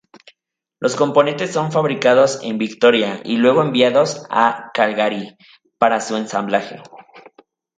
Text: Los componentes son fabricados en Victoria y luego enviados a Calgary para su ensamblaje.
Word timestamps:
Los 0.79 0.95
componentes 0.95 1.51
son 1.53 1.71
fabricados 1.71 2.39
en 2.41 2.57
Victoria 2.57 3.21
y 3.23 3.37
luego 3.37 3.61
enviados 3.61 4.23
a 4.31 4.71
Calgary 4.73 5.37
para 5.77 6.01
su 6.01 6.15
ensamblaje. 6.15 6.81